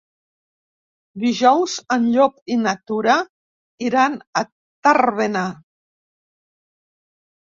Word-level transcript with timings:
Dijous 1.23 1.73
en 1.95 2.05
Llop 2.15 2.39
i 2.55 2.57
na 2.61 2.73
Tura 2.91 3.17
iran 3.89 4.15
a 4.41 4.43
Tàrbena. 4.87 5.43